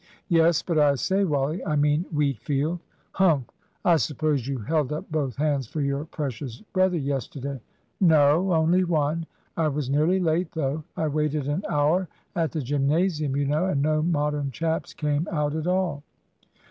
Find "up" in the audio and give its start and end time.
4.91-5.11